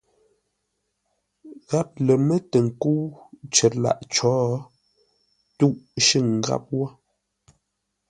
[1.69, 2.99] Gháp lər mə́ tə nkə́u
[3.53, 4.31] cər lâʼ có
[5.57, 6.83] tûʼ shʉ̂ŋ gháp wó.